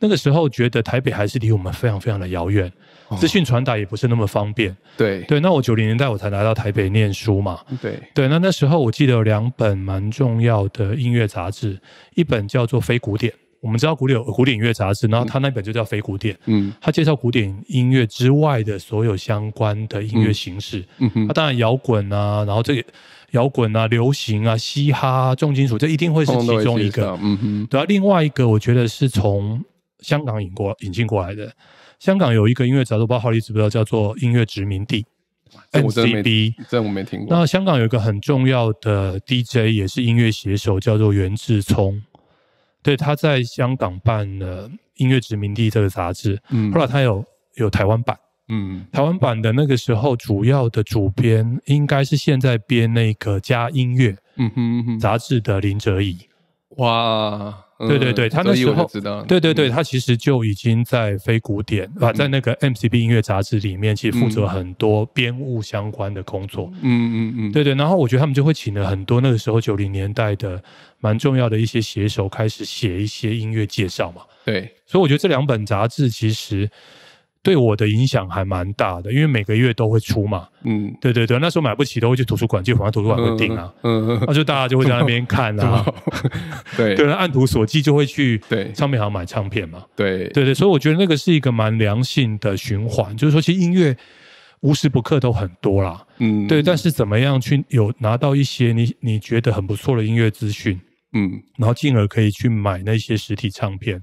[0.02, 2.70] 那个时候觉得台北还是离我们非常非常的遥远，
[3.16, 4.76] 资讯传达也不是那么方便。
[4.96, 5.22] 对。
[5.22, 7.60] 对，那我九零年代我才来到台北念书嘛。
[7.80, 7.96] 对。
[8.12, 11.78] 对，那那时候我记得有两本蛮重要的音乐杂志，
[12.16, 13.32] 一本叫做《非古典》。
[13.60, 21.08] 我们知道古典古典音乐杂志，然后他那本就叫非古典，嗯，他介绍古典音乐之外的所有相关的音乐形式，嗯。
[21.10, 22.82] 哼，那当然摇滚啊，然后这个
[23.30, 29.64] 摇滚啊、流行啊、嘻哈、重金属，这一定会是其中一个，嗯哼，对啊，另外一个我觉得是从
[30.02, 31.50] 香港引过引进过来的，
[31.98, 35.06] 香港有一个音乐杂志，不知道浩利知不知道，叫做音乐殖民地
[35.72, 37.28] ，NCB，这我没听过。
[37.36, 42.02] 那香港有一个很重要的 DJ，也是音乐写手，叫做袁志聪。
[42.82, 54.50] 对，他在香港办了《音乐殖民地》这个杂志，嗯，后来他有有台湾版，嗯，台湾版的那个时候主要的主编应该是现在编那个《加音乐》嗯
[54.84, 56.18] 哼杂志的林哲仪，
[56.78, 57.54] 哇。
[57.88, 58.88] 对对对，他那时候，
[59.26, 66.72] 对对对，他其实就已经在非古典啊，在那个 MCB 音乐杂志里面，其实负责很多编务相关的工作。
[66.82, 67.74] 嗯嗯嗯，对对。
[67.74, 70.62] 然后我觉得他们就会请了很多那个时候九零年代的
[71.00, 74.22] 蛮重要的一些写手，开始写一些音乐介绍嘛。
[74.44, 76.70] 对，所以我觉得这两本杂志其实。
[77.42, 80.46] 对我的影响还蛮大的，因为每个月都会出嘛。
[80.62, 83.72] 嗯，对对对，那时候买不起都会去图书馆，去华图书馆会订啊。
[83.82, 85.84] 嗯嗯，那就大家就会在那边看啊。
[86.76, 89.82] 对对，按图索骥就会去对唱片行买唱片嘛。
[89.96, 93.96] 对对对，所以我觉得那个是一个蛮良性的循环，就是说其实音乐
[94.60, 96.00] 无时不刻都很多啦。
[96.18, 100.80] 嗯，对，但是怎么样去有拿到一些你你觉得很不错的音乐资讯，
[101.12, 104.00] 嗯，然后进而可以去买那些实体唱片。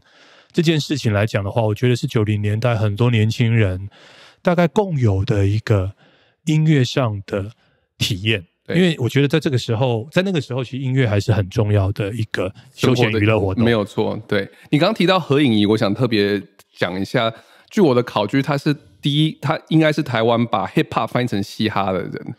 [0.51, 3.89] 这件事情来讲的话，我觉得是九零年代很多年轻人
[4.41, 5.93] 大概共有的一个
[6.45, 7.51] 音乐上的
[7.97, 8.45] 体验。
[8.67, 13.63] 因为我觉得在这个时候，在那个时候，其实音乐还是很重要的一个休闲娱乐活动。
[13.63, 16.39] 没有错，对你刚刚提到何颖仪，我想特别
[16.77, 17.33] 讲一下。
[17.71, 22.35] 据我的考据，他是第一，他应该是台湾把 hip hop 翻译成嘻哈的人。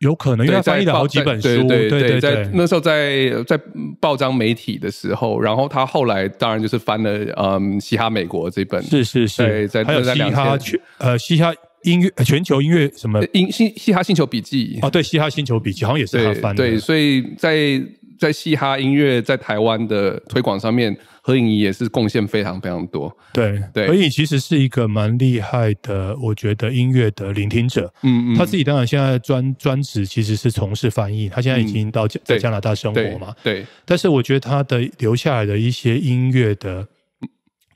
[0.00, 3.58] 有可能，因为他翻译了好几本书，对对对，在那时候在在
[4.00, 11.52] 报章媒体的时候，然后他后来当然就是翻了嗯嘻哈美国这本，是是是，在还有嘻哈全呃嘻哈
[11.84, 13.22] 音乐全球音乐什么？
[13.32, 14.78] 音嘻嘻哈星球笔记。
[14.82, 17.80] 啊，对嘻哈星球笔记好像也是他翻的，对，所以在。
[18.20, 23.10] 在嘻哈音乐在台湾的推广上面，何颖仪也是贡献非常非常多。
[23.32, 27.90] 对对，何颖其实是一个蛮厉害的，我觉得音乐的聆听者。
[28.02, 33.34] 嗯嗯，他自己当然现在专专职其实是从事翻译，他现在已经到在加拿大生活嘛。
[33.42, 36.86] 对，但是我觉得他的留下来的一些音乐的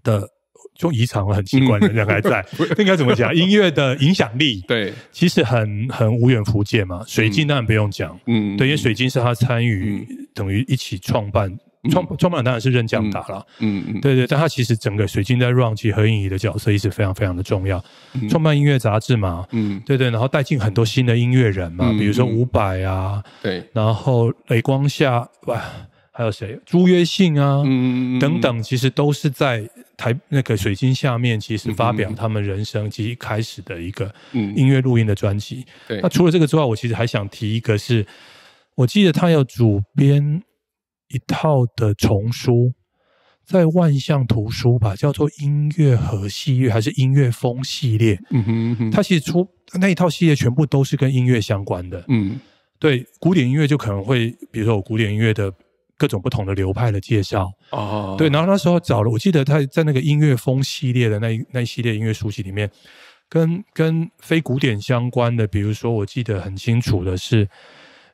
[0.03, 0.29] 的。
[0.75, 2.45] 就遗传很奇怪，人家还在，
[2.79, 3.35] 应该怎么讲？
[3.35, 7.03] 音乐的影响力，对，其实很很无远弗届嘛。
[7.07, 11.57] 水晶当然不用讲，嗯，对，因为水晶是他参与，等于一起创办，
[11.91, 17.83] 创创办当然是任江达了，嗯嗯，对对，但他其实整个水晶在 run，其实何颖仪的角色一直非常非常的重要。
[18.29, 25.63] 创办音乐杂志嘛，嗯，对对，然后带进很多新的音乐人嘛，比如说伍佰啊，对，然后雷光夏哇。
[26.17, 26.57] 还有谁？
[26.65, 27.65] 朱约信啊，
[28.21, 35.65] 等等，其实都是在台那个水晶下面，其实发表他们人生其实开始的一个音乐录音的专辑。
[36.03, 38.07] 那除了这个之外，我其实还想提一个，是
[38.77, 40.43] 我记得他有主编
[41.09, 42.73] 一套的丛书，
[43.45, 48.19] 在万象图书吧，叫做《音乐和系列》还是《音乐风》系列？
[48.31, 52.05] 嗯哼，他其实出那一套系列全部都是跟音乐相关的。
[52.09, 52.41] 嗯，
[52.79, 55.53] 对，古典音乐就可能会，比如说我古典音乐的。
[55.97, 57.53] 各种不同的流派的介绍。
[57.71, 62.71] 哦，对，然后那时候找了，我记得他在那个音乐风系列的那那一系列音乐书籍里面，
[63.29, 67.49] 跟跟非古典相关的，比如说我记得很清楚的是，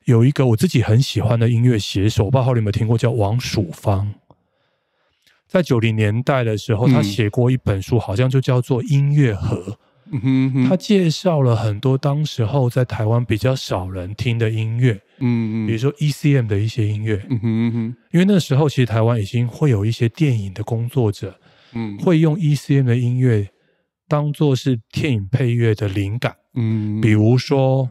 [0.04, 4.14] 有一个我自己很喜欢的音乐写手，不知道你有没有听过，叫王曙芳，
[5.46, 9.56] 在九零年代的时候，他写过一本书，好像就叫做《音乐盒》。
[10.12, 21.38] 嗯哼，他介绍了很多当时候在台湾比较少人听的音乐，嗯嗯，比如说 ECM 的一些音乐，嗯哼嗯哼，因为那时候其实台湾已经会有一些电影的工作者，
[21.72, 23.48] 嗯，会用 ECM 的音乐
[24.08, 27.90] 当做是电影配乐的灵感，嗯，比如说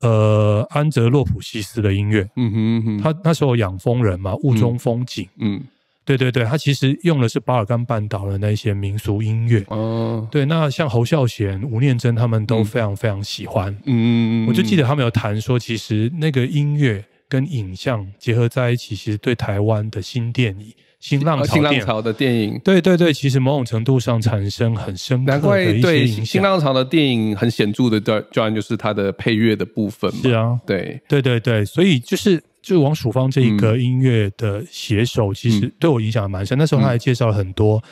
[0.00, 5.62] 呃安哲洛普西斯的音乐，嗯哼嗯哼，他那时候养蜂人嘛，雾中风景，嗯。
[6.04, 9.64] 对对对，他其实用的是巴尔干半岛的那些民俗音乐。
[9.68, 13.76] 哦，对，那像侯孝贤、吴念真他们都非常非常喜欢。
[13.84, 26.24] 嗯，我就记得他们有谈说，其实那个音乐跟影像结合在一起，其实对台湾的新电影、新浪潮、新浪潮的电影，对对对，其实某种程度上产生很深刻的一些影响。
[26.26, 30.20] 新浪潮的电影很显著的，当然就是它的配乐的部分嘛。
[30.22, 32.42] 是啊，对对对对，所以就是。
[32.62, 36.56] 就王曙芳这一个音乐的写手，其实对我影响蛮深。
[36.56, 37.82] 那时候他还介绍了很多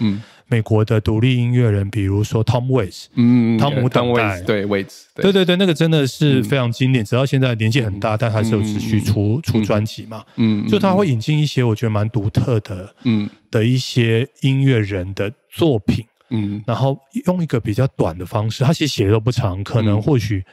[0.46, 5.32] 美国的独立音乐人，比如说 Tom Waits，嗯，汤姆等待，对 Waits，对。
[5.32, 7.04] 对对，那个真的是非常经典。
[7.04, 10.24] 直到现在年纪很大，但还是有持续出出专辑嘛。
[10.36, 20.44] 嗯，就他会引进一些我觉得蛮独特的，嗯，的一些音乐人的作品，嗯，然后用一个比较短的方式，他其实写的都不长，可能或许。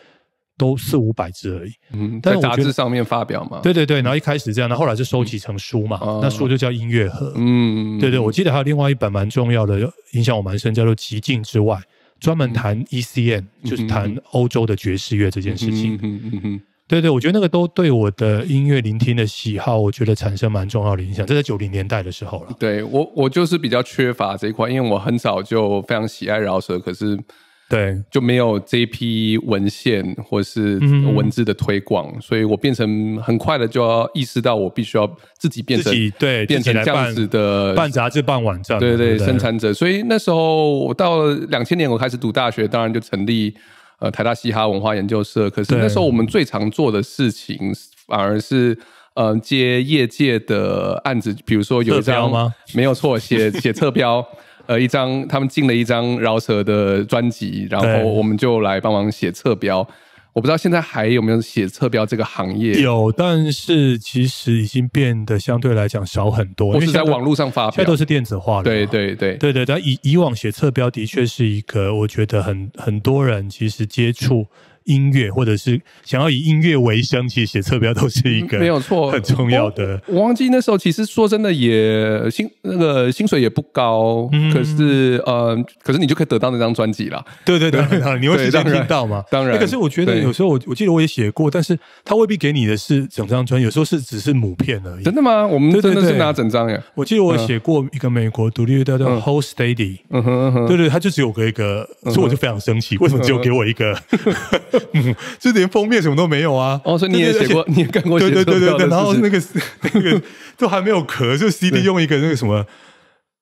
[0.57, 9.79] 都四五百字而已，嗯，在杂志上面发表嘛，对对对，然后一开始这样，那后来就收集成书嘛，那书就叫音乐盒，嗯，对对，我记得还有另外一本蛮重要的，
[10.13, 11.75] 影响我蛮深，叫做《极境之外》，
[12.19, 22.55] 专门谈 ECM，就是谈欧洲的爵士乐这件事情，嗯嗯嗯，对对，我觉得那个都对我的音乐聆听的喜好，我觉得产生蛮重要的影响，这在九零年代的时候了。
[22.57, 27.15] 对我，我就是比较缺乏这一块，因为我很早就非常喜爱饶舌，可是。
[27.69, 30.79] 对，就没有这批文献或是
[31.13, 35.05] 文字的推广，所以我变成很快的就要意识到，我必须要
[35.37, 39.73] 自己变成对变成这样子的办杂志、办网站，对对生产者。
[39.73, 43.53] 所以那时候我到两千年我开始读大学，当然就成立
[43.99, 45.49] 呃台大嘻哈文化研究社。
[45.49, 47.57] 可是那时候我们最常做的事情，
[48.07, 48.77] 反而是
[49.15, 52.53] 呃接业界的案子，比如说有一张吗？
[52.73, 54.25] 没有错，写 写侧标。
[54.67, 59.87] 呃，一张他们进了一张饶舌的专辑，然后我们就来帮忙写侧标。
[60.33, 62.73] 我不知道现在还有没有写侧标这个行业？
[62.81, 68.65] 有，但是其实已经变得相对来讲少很多，因为在网络上发，现在都是电子化的。
[68.65, 74.45] 对对对对对，但以以往写侧标的确是一个，我觉得很很多人其实接触。
[74.87, 80.01] 音乐，或者是想要以音乐为生，其实写侧标都是一个没有错很重要的。
[80.07, 87.23] 我忘记那时候，其实说真的，也薪那个薪水也不高，可是呃，可是你就可以得到那张专辑了。
[87.45, 87.81] 对对对，
[88.19, 89.23] 你会直接听到吗？
[89.29, 89.59] 当然。
[89.59, 95.03] 可是我觉得有时候我我记得我也写过，但是他未必给你的是整张专，有时候是只是母片而已。
[95.03, 95.45] 真的吗？
[95.45, 96.81] 我们真的是拿整张耶。
[96.95, 103.97] 我记得我写过一个美国独立乐队叫 Whole Steady，嗯哼，对对，他就只有给一个，所以我就非常生气，为什么只有给我一个？
[104.93, 106.79] 嗯， 就连封面什么都没有啊！
[106.83, 108.87] 哦，所以你也写过，你也干过对对对对对。
[108.87, 109.41] 然后那个
[109.93, 110.21] 那个
[110.57, 112.65] 都还没有壳，就 CD 用一个那个什么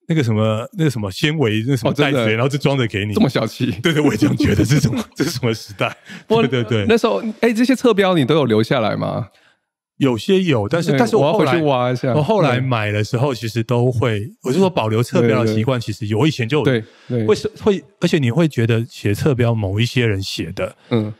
[0.07, 3.71] 那个什么那个什么纤维那什么袋子，然后就装着给你，这么小气？
[3.81, 5.95] 对对，我也这样觉得，这种这是什么时代？
[6.27, 9.27] 对对对，那时候哎，这些侧标你都有留下来吗？
[9.97, 12.13] 有些有，但是但是我回去挖一下。
[12.13, 16.83] 我后来买的时候，其实都会，我就说保留侧标的习惯，其实有，我以前就对，
[17.25, 21.13] 会是会，而且你会觉得写侧标某一些人写的，嗯。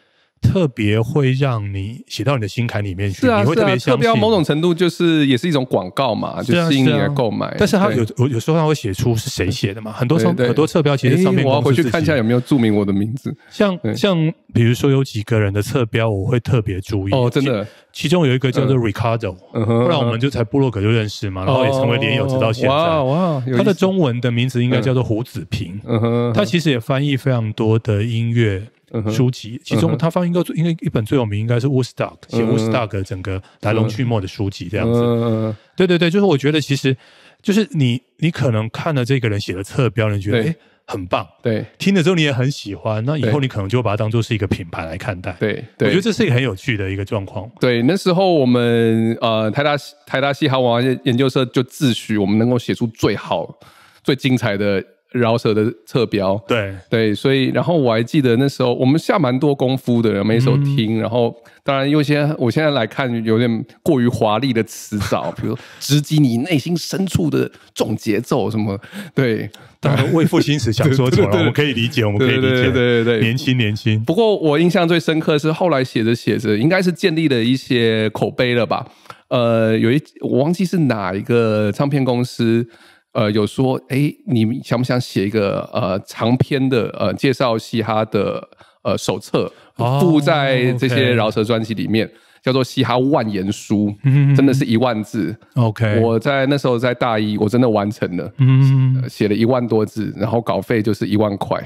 [0.46, 7.54] 特别会让你写到你的心坎里面去，你会特别特别某种程度就是也是一种广告嘛，就吸引你来购买。
[7.58, 13.36] 但是他有有有时候他会写出是谁写的嘛，很多上很多侧标其实上面我要回去看一下有没有注明我的名字。
[13.50, 14.16] 像像
[14.54, 17.12] 比如说有几个人的侧标，我会特别注意。
[17.12, 17.66] 哦，真的。
[17.92, 22.70] 其中有一个叫做 Ricardo，不然我们就才部落格就认识嘛，然后也成为连友，直到现在。
[22.70, 25.80] 哇哇，他的中文的名字应该叫做胡子平，
[26.34, 28.62] 他其实也翻译非常多的音乐。
[29.12, 35.56] 书籍，其中他翻译过，因为一本最有名应该是 Woodstock，写 Woodstock 整个来龙去脉的书籍这样子。
[35.76, 36.96] 对对对，就是我觉得其实
[37.42, 45.36] 就是你你可能看了这个人写的侧标，你觉得哎很棒，对，听了之后你也很喜欢，那以后你可能就会把它当做是一个品牌来看待。
[45.40, 47.50] 对，我觉得这是一个很有趣的一个状况。
[47.60, 53.58] 对，那时候我们呃台大台大西哈文化研究社就自诩我们能够写出最好
[54.04, 54.84] 最精彩的。
[55.12, 56.76] 饶舌的侧标，对。
[56.90, 68.78] 对，所以然后我还记得那时候我们下蛮多功夫的，每首听，然后当然有些我现在来看有点过于华丽的词藻， 比如直击你内心深处的重节奏什么，
[69.14, 74.04] 对，当然为赋新词想说错了， 我们可以理解，我们可以理解，对对对，年轻年轻。
[74.04, 78.86] 不过我印象最深刻是后来写着写着，应该是建立了一些口碑了吧？
[79.30, 82.68] 呃，有一我忘记是哪一个唱片公司。
[83.16, 88.46] 呃，有说，哎，你想不想写一个呃长篇的呃介绍嘻哈的
[88.84, 89.50] 呃手册，
[90.02, 92.10] 附在这些饶舌专辑里面，
[92.44, 93.90] 叫做《嘻哈万言书》，
[94.36, 95.34] 真的是一万字。
[95.56, 101.58] OK，我在那时候在大一，我真的完成了，嗯，写了一万多字，然后稿费就是一万块。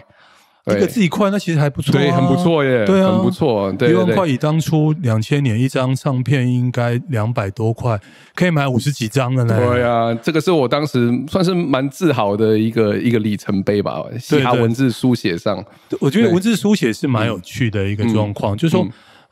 [0.77, 3.73] 一个自己块，那其实还不错，对，很不错耶，对啊，很不错。
[3.79, 7.99] 一万块以当初两千年一张唱片应该两百多块，
[8.36, 9.58] 可以买五十几张的呢。
[9.58, 14.03] 对啊，这个是我当时算是蛮自豪的一个一个里程碑吧。
[14.19, 15.63] 嘻哈文字书写上，
[15.99, 18.88] 我觉得文字书写是蛮有趣的一个状况，就是说。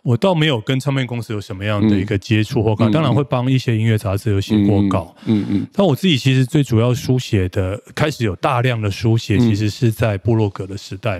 [0.08, 5.14] 我倒没有跟唱片公司有什么样的一个接触或稿，当然会帮一些音乐杂志有写过稿。
[5.26, 11.20] 嗯嗯，但我自己其实最主要书写的，开始有大量的书写，其实是在布洛格的时代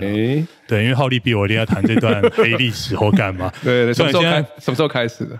[0.66, 3.52] 对，因为浩利比我一定要谈这段 黑历史或干嘛？
[3.62, 4.42] 对对，什么时候开？
[4.58, 5.38] 什么时候开始的？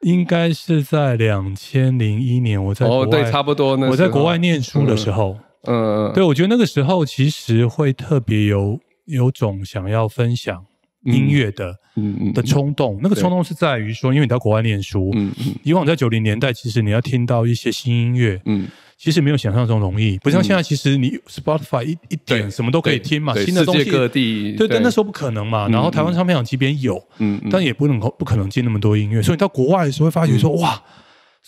[0.00, 3.86] 应该是在两千零一年，我在哦，对，差不多那。
[3.86, 10.64] 我在国外念书的时候，嗯，对，我觉得那个时候其实会特别有有种想要分享
[11.04, 12.98] 音乐的，嗯嗯的冲动。
[13.02, 18.68] 那个冲动是在于说，因为你到国外念书，嗯嗯，以往在九零年代，其实你要听到一些新音乐，嗯。
[19.00, 25.68] 其实没有想象中容易，不像现在，其实你 Spotify 一一点什么都可以听嘛，新的东西，各地，对但，那时候不可能嘛。
[25.68, 30.82] 然后台湾唱片厂即便有，嗯，但也不能不可能进那么多音乐，所以到国外的时候会发觉说，哇，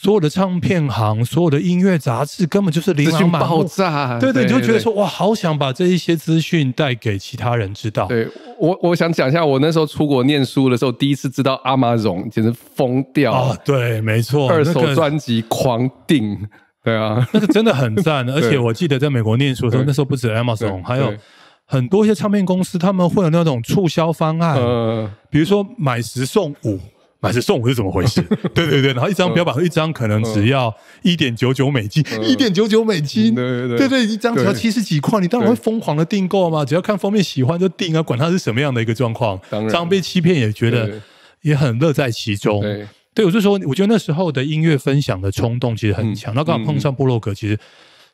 [0.03, 8.07] 所有的唱片行，所有的音乐杂志根本就是琳琅满目，爆炸，对对，你就觉得说，哇，好想把这一些资讯带给其他人知道。
[8.07, 8.27] 对
[8.59, 13.31] 我，我想讲一下，我那时候出国念书的时候，第一次知道阿玛荣，简直疯掉。
[13.31, 13.55] 啊！
[13.63, 16.49] 对，没错，二手专辑狂订。
[16.83, 21.13] 对啊，那个真的很赞， 而且我记得在美国念书的时候，那时候不止 Amazon，还有
[21.67, 24.57] 很多一些唱片公司，他们会有那种促销方案，
[25.29, 26.79] 比如说买十送五，
[27.21, 28.23] 买十送我是怎么回事？
[28.55, 39.91] 对对对，然后一张标榜一张可能只要一点九九美金，一点九九美金，对对对，对一张只要七十几块，你当然会疯狂的订购嘛，只要看封面喜欢就订啊，管它是什么样的一个状况，当然。
[39.91, 41.01] 被欺骗也觉得
[41.41, 42.63] 也很乐在其中。
[43.13, 46.33] 对，我就说，我觉得那时候的音乐分享的冲动其实很强。
[46.33, 47.59] 那刚好碰上布洛格，其实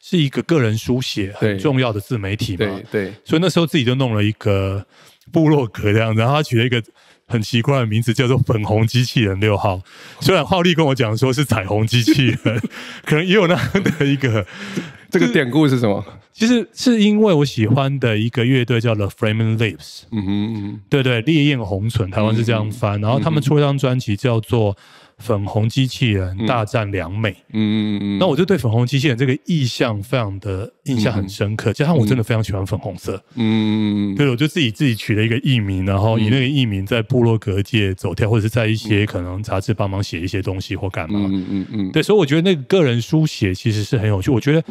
[0.01, 2.81] 是一个个人书写很重要的自媒体嘛。
[2.91, 4.83] 对，所以那时候自己就弄了一个
[5.31, 6.83] 布洛格这样子，然后他取了一个
[7.29, 9.81] 很奇怪的名字，叫做“粉红机器人六号”。
[10.21, 12.61] 虽然浩利跟我讲说是彩虹机器人，
[13.05, 14.47] 可能也有那样的一个。
[15.11, 16.05] 这个典故是什么？
[16.33, 23.01] 其实是因为我喜欢的一个乐队叫 The Flaming Lips，嗯哼，对对，烈焰红唇，台湾是这样翻。
[23.01, 24.75] 然后他们出一张专辑叫做
[25.19, 28.19] 《粉红机器人大战良美》，嗯嗯嗯。
[28.19, 34.15] 那我就对粉红机器人这个意象非常的印象很深刻，加上我真的非常喜欢粉红色，嗯嗯嗯。
[34.15, 41.93] 对，我就自己自己取了一个艺名，然后以那个艺名在部落格界走跳，或者是在一些可能杂志帮忙写一些东西或干嘛，嗯嗯嗯。
[41.93, 44.63] 对，所以我觉得那个个人书写其实是很有趣，我觉得。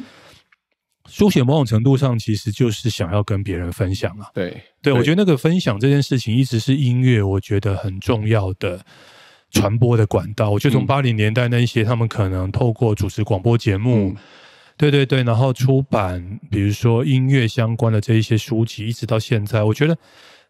[1.08, 4.25] 书写某种程度上其实就是想要跟别人分享啊。
[4.34, 8.84] 对，对我觉得那个分享这件事情一直是音乐，我觉得很重要的
[9.51, 10.49] 传播的管道。
[10.49, 14.15] 我觉得从八零年代那一些，他们可能透过主持广播节目，
[14.77, 19.97] 对对对，然后出版，比如说音乐相关的这一些书籍，一直到现在，我觉得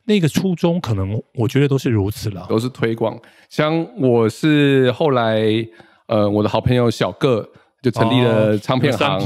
[0.05, 3.19] 那个初衷可能我觉得都是如此了，都是推广。
[3.49, 5.43] 像我是后来，
[6.07, 7.49] 呃，我的好朋友小个。
[7.81, 9.19] 就成立了唱片行，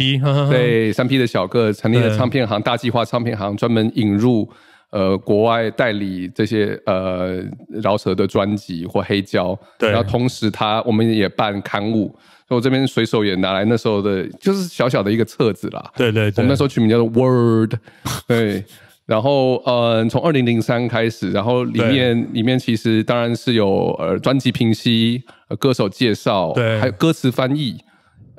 [0.49, 4.45] 对，三 P 的小个成立了唱片行，大计划唱片行专门引入
[4.91, 12.07] 呃国外代理这些呃饶舌的专辑或黑胶，对，然后同时他我们也办刊物，
[12.47, 17.73] 所以我这边随手也拿来那时候的，就是小小的一个册子啦，对对，我们那时候取名叫做 Word，
[18.27, 18.63] 对，
[19.05, 25.23] 然后呃从二零零三开始，然后里面里面其实当然是有呃专辑评析、
[25.59, 27.77] 歌手介绍，对，还有歌词翻译。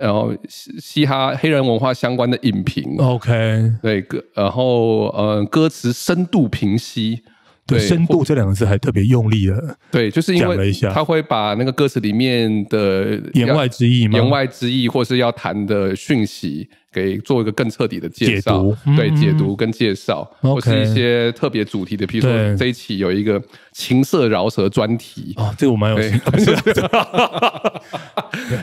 [0.00, 7.22] 然后嘻嘻哈黑人文化相关的影评，OK，对歌，然后呃歌词深度评析，
[7.66, 16.68] 对深度这两个字还特别用力的，对，就是因为他会把那个歌词里面的言外之意、言外之意，或是要谈的讯息。
[16.92, 18.64] 给做一个更彻底的介绍，
[18.96, 23.40] 对解读跟介绍，或是一些特别主题的，比如说这一期有一个
[23.72, 26.20] 情色饶舌专题啊，这个我蛮有兴趣。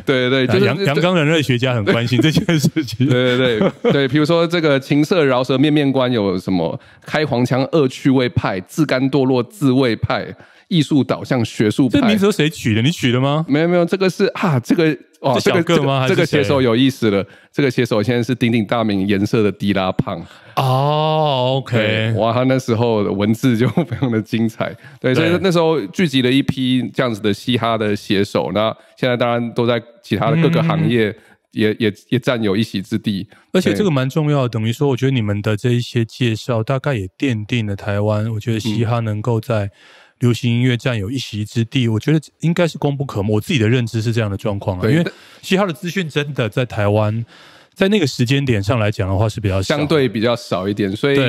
[0.06, 3.08] 对对对，就是杨杨刚人类学家很关心这件事情。
[3.08, 6.78] 对对对对，比如说这个情色饶舌面面观有什么？
[7.06, 10.28] 开黄腔恶趣味派、自甘堕落自卫派、
[10.68, 12.00] 艺术导向学术派。
[12.00, 12.82] 这名字谁取的？
[12.82, 13.46] 你取的吗？
[13.48, 14.98] 没有没有，这个是啊，这个。
[15.20, 15.64] 哦，这个
[16.08, 17.26] 这个写手有意思了。
[17.52, 20.24] 这个写手现在是鼎鼎大名颜色的迪拉胖
[20.56, 21.56] 哦。
[21.58, 24.72] OK，哇，他那时候的文字就非常的精彩。
[25.02, 28.52] 对，所以那时候聚集了一批这样子的嘻哈的写手。
[28.54, 31.06] 那现在当然都在其他的各个行业
[31.50, 33.28] 也也也占有一席之地。
[33.54, 39.72] 而且这个蛮重要，等于说，我觉得你们的这一些介绍，大概也奠定了台湾，我觉得嘻哈能够在。
[40.20, 43.34] 流行音乐占有一席之地，我觉得应该是功不可没。
[43.34, 45.06] 我自己的认知是这样的状况啊，因为
[45.42, 47.26] 嘻哈的资讯真的在台湾，
[47.74, 51.20] 在那个时间点上来讲的话是比较相对比较少一点，所以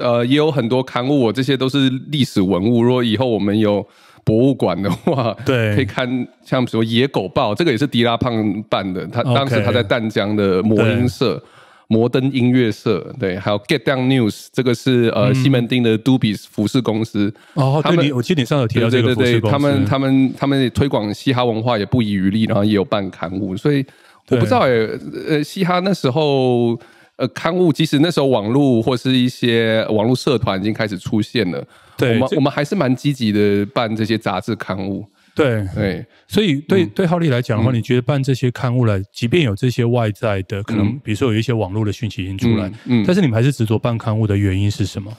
[0.00, 2.82] 呃也有很多刊物，我这些都是历史文物。
[2.82, 3.86] 如果以后我们有
[4.24, 11.42] 博物馆的话，对，可以看像比如《野狗报》，这个也是迪拉胖办的，他当时他在淡江的魔音社。
[11.88, 17.32] 摩登音乐社，对，还有 Get Down News，这个是呃西门町的 Dubis 服饰公司。
[17.54, 23.84] 哦，他们我记得你上有提到这个服饰公司，他们他们他们推广嘻哈文化也不遗余力，然后也有办刊物，所以
[24.30, 24.88] 我不知道诶，
[25.28, 26.78] 呃，嘻哈那时候
[27.16, 31.62] 呃刊物，即使那时候网络或是一些网络社团已经开始出现了，
[31.96, 35.04] 对，我们我们还是蛮积极的办这些杂志刊物。
[35.34, 35.66] 对。
[35.74, 45.12] 对，所以对对浩利来讲的话，你觉得办这些刊物来，即便有这些外在的可能，比如说有一些网络的讯息已经出来，嗯，但是你们还是执着办刊物的原因是什么？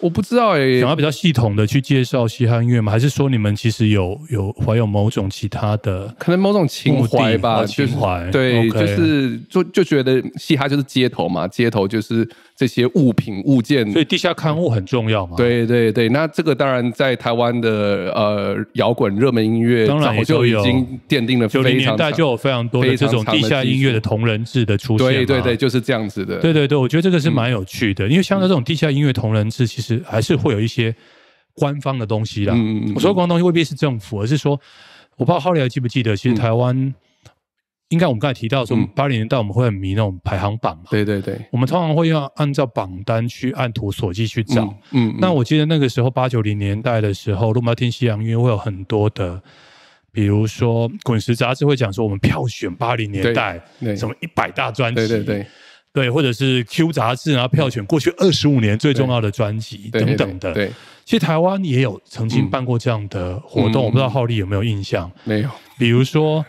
[0.00, 2.92] 我不知道诶，想要比较系统的去介绍嘻哈音乐吗？
[2.92, 7.64] 还是说你们其实有有怀有某种其他的，可能某种情怀吧？
[7.64, 15.36] 情怀对，就是就就觉得嘻哈就是街头嘛，街头就是这些物品物件，所以地下刊物很重要嘛。
[15.36, 25.08] 对对对，那这个当然在台湾的呃摇滚热门音乐，当然就已经奠定了九零年代就有非常多的这种地下音乐的同人志的出现。
[25.08, 26.38] 对对对，就是这样子的。
[26.38, 29.87] 对对对，我觉得这个是蛮有趣的，因为像这种地下音乐同人志，其实。
[29.96, 30.94] 是还是会有一些
[31.54, 32.54] 官方的东西啦。
[32.94, 34.52] 我说官方东西未必是政府，而是说，
[35.16, 36.94] 我不知道浩利还记不记得，其实台湾
[37.88, 40.84] 应该我们刚才提到说，八零年代我们会很迷那种排行榜嘛。
[40.90, 44.72] 对对对，我们通常会要按照榜单去按图索骥去找。
[44.90, 49.42] 嗯，那我记得那个时候八九零年代的时候，如果要听西洋音乐，会有很多的，
[50.12, 53.60] 比如说《滚石》杂志会讲说，我们票选八零年代
[53.96, 55.08] 什么一百大专辑。
[55.08, 55.46] 对对对。
[55.92, 60.52] 对，或者是 Q 杂志，然后票选过去二十五年最重要的专辑等等的。
[60.52, 60.70] 对，
[61.04, 65.10] 其实台湾也有曾经办过这样的活动，我不知道浩利有没有印象？
[65.24, 65.50] 没有。
[65.78, 66.44] 比如说，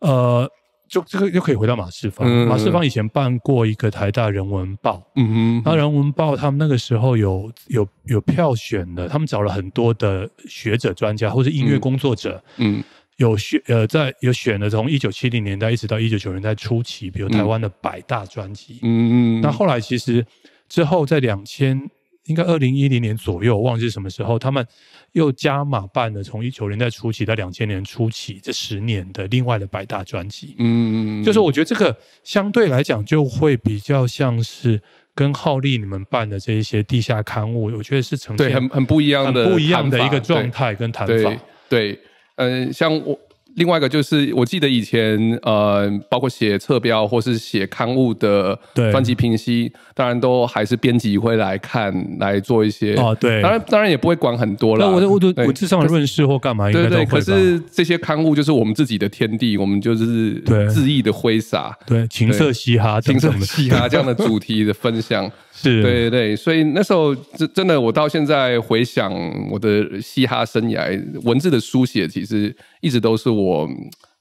[0.00, 0.50] 呃，
[0.88, 2.28] 就这个又可以回到马世芳。
[2.46, 12.82] 马世芳以前办过一个台大人文报，嗯哼，那人文报他们那个时候有有有票选的，他们找了很多的学者专家或者音乐工作者，嗯。
[13.20, 18.78] 有选呃，在有选的，从一九七零年代一直到一九九年代初期，比如台湾的百大专辑。
[18.82, 19.40] 嗯嗯。
[19.42, 20.24] 那后来其实
[20.70, 21.78] 之后在两千，
[22.24, 24.66] 应该二零一零年左右，忘记是什么时候，他们
[25.12, 30.56] 又加码办了从一九年代初期到两千年初期这十年的另外的百大专辑。
[30.58, 31.22] 嗯嗯。
[31.22, 31.94] 就是我觉得这个
[32.24, 34.80] 相对来讲就会比较像是
[35.14, 41.36] 跟浩利你们办的这一些地下刊物，我觉得是呈现很很不一样的不一样的一个状态跟谈法。
[41.68, 42.00] 对。
[42.40, 43.18] 嗯，像我
[43.56, 49.72] 另外一个就是，我记得以前呃，包括写侧标或是写刊物的专辑评析。
[49.92, 54.86] 当然都还是编辑会来看来做一些哦，对，当然当然也不会管很多了。
[54.86, 57.04] 我我我我至上论事或干嘛，对对。
[57.04, 66.36] 可是这些刊物就是我们自己的天地，我们就是恣意的挥洒，对情色嘻哈、情色嘻哈这样的主题的分享，是对对对。
[66.36, 69.12] 所以那时候真真的，我到现在回想
[69.50, 73.68] 我的嘻哈生涯，文字的书写其实一直都是我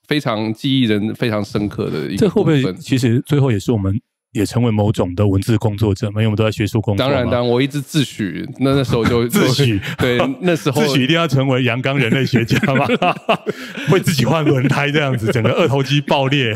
[0.07, 2.17] 非常记忆人非常深刻的一个。
[2.17, 3.93] 这会不会其实最后也是我们？
[4.31, 6.17] 也成为某种的文字工作者嘛？
[6.17, 7.03] 因为我们都在学术工作。
[7.03, 12.85] 当然，当然，我一直自诩，那那时候就 自诩， 对，那时候自诩一定要成为阳刚人类学家嘛，
[13.89, 16.55] 会自己换轮胎这样子，整个二头肌爆裂。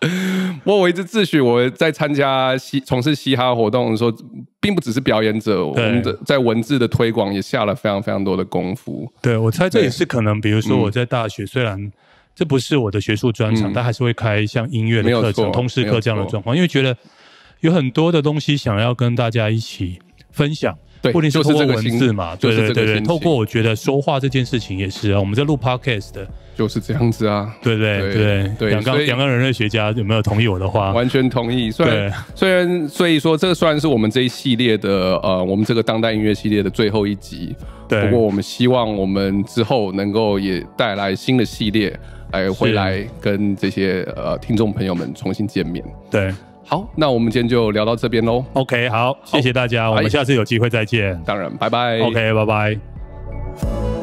[0.64, 4.12] 我我一直自诩我在参加嘻从事嘻哈活动的时候，
[4.60, 9.10] 并不只是表演者，我们的在文字的推广也下了非常非常多的功夫。
[9.20, 11.92] 对，我猜这也是可能，比如说我在大学虽然。
[12.34, 16.96] 这不是我的学术专长，但还是会开像音乐的课程、通识课这样的状况，因为觉得
[17.62, 19.98] 有很多的东西想要跟大家一起
[20.30, 20.72] 分享，
[21.02, 30.90] 不一定是通过文字嘛，对对对对，透过我觉得说话这件事情也是啊，我们在录 podcast 的，就是这样子啊，对对对对，两个两个人类学家有没有同意我的话？
[30.90, 31.70] 完全同意。
[31.70, 37.54] 虽然虽然所以说这个虽然是我们这一系列的呃，我们这个当代音乐系列的最后一集，
[37.88, 41.96] 对，不过我们希望我们之后能够也带来新的系列。
[42.30, 45.82] 来回来跟这些呃听众朋友们重新见面。
[46.10, 46.30] 对，
[46.66, 48.44] 好，那我们今天就聊到这边喽。
[48.52, 51.18] OK，好，谢谢大家，我们下次有机会再见。
[51.24, 51.98] 当然，拜拜。
[52.00, 53.97] OK，拜拜。